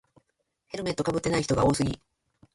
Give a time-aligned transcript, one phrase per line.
[0.69, 2.01] ヘルメットかぶってない人が多すぎ